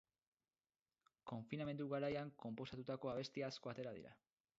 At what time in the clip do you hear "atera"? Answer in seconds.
3.75-3.93